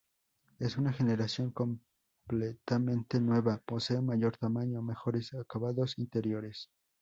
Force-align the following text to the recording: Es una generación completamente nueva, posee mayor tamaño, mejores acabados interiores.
Es 0.57 0.77
una 0.79 0.93
generación 0.93 1.51
completamente 1.51 3.19
nueva, 3.21 3.61
posee 3.63 4.01
mayor 4.01 4.35
tamaño, 4.35 4.81
mejores 4.81 5.31
acabados 5.35 5.99
interiores. 5.99 6.71